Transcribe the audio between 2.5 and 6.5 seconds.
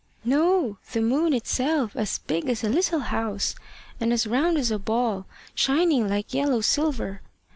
a little house, and as round as a ball, shining like